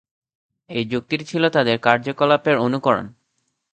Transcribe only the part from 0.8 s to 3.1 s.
যুক্তিটি ছিল তাদের কার্যকলাপের অনুকরণ।